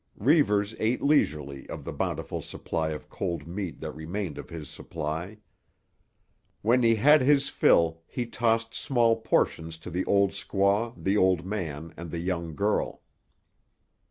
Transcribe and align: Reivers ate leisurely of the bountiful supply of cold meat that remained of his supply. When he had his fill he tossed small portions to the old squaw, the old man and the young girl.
Reivers 0.17 0.73
ate 0.79 1.03
leisurely 1.03 1.69
of 1.69 1.83
the 1.85 1.93
bountiful 1.93 2.41
supply 2.41 2.89
of 2.89 3.07
cold 3.07 3.45
meat 3.45 3.81
that 3.81 3.91
remained 3.93 4.39
of 4.39 4.49
his 4.49 4.67
supply. 4.67 5.37
When 6.63 6.81
he 6.81 6.95
had 6.95 7.21
his 7.21 7.49
fill 7.49 8.01
he 8.07 8.25
tossed 8.25 8.73
small 8.73 9.17
portions 9.17 9.77
to 9.77 9.91
the 9.91 10.03
old 10.05 10.31
squaw, 10.31 10.91
the 10.97 11.17
old 11.17 11.45
man 11.45 11.93
and 11.97 12.09
the 12.09 12.17
young 12.17 12.55
girl. 12.55 13.03